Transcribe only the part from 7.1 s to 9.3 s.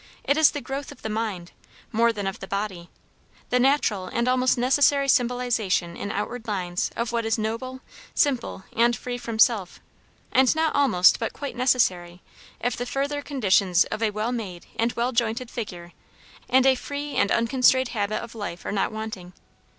what is noble, simple, and free